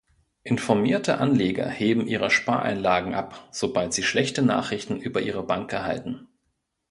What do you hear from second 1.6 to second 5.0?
heben ihre Spareinlagen ab, sobald sie schlechte Nachrichten